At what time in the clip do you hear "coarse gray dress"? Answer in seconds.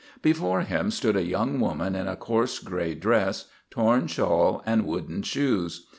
2.15-3.45